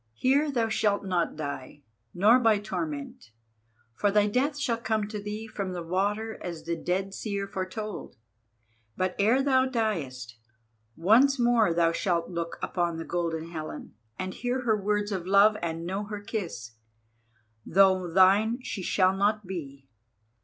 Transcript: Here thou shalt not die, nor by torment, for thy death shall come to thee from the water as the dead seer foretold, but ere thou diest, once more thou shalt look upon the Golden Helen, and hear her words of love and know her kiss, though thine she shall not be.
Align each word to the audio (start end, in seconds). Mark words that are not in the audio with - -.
Here 0.15 0.49
thou 0.49 0.67
shalt 0.67 1.05
not 1.05 1.35
die, 1.35 1.83
nor 2.11 2.39
by 2.39 2.57
torment, 2.57 3.29
for 3.93 4.09
thy 4.09 4.25
death 4.25 4.57
shall 4.57 4.77
come 4.79 5.07
to 5.09 5.21
thee 5.21 5.45
from 5.45 5.73
the 5.73 5.83
water 5.83 6.39
as 6.41 6.63
the 6.63 6.75
dead 6.75 7.13
seer 7.13 7.45
foretold, 7.45 8.15
but 8.97 9.15
ere 9.19 9.43
thou 9.43 9.67
diest, 9.67 10.37
once 10.97 11.37
more 11.37 11.71
thou 11.71 11.91
shalt 11.91 12.31
look 12.31 12.57
upon 12.63 12.97
the 12.97 13.05
Golden 13.05 13.49
Helen, 13.51 13.93
and 14.17 14.33
hear 14.33 14.61
her 14.61 14.75
words 14.75 15.11
of 15.11 15.27
love 15.27 15.55
and 15.61 15.85
know 15.85 16.05
her 16.05 16.19
kiss, 16.19 16.71
though 17.63 18.11
thine 18.11 18.59
she 18.63 18.81
shall 18.81 19.15
not 19.15 19.45
be. 19.45 19.87